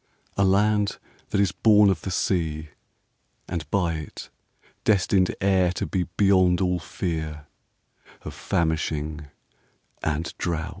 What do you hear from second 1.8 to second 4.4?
of the sea and by it